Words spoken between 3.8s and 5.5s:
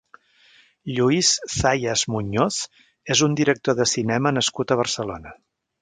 de cinema nascut a Barcelona.